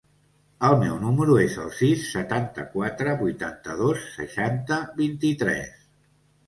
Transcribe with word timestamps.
El 0.69 0.77
meu 0.83 0.95
número 1.03 1.35
es 1.41 1.57
el 1.65 1.69
sis, 1.81 2.07
setanta-quatre, 2.15 3.15
vuitanta-dos, 3.23 4.09
seixanta, 4.19 4.83
vint-i-tres. 5.05 5.75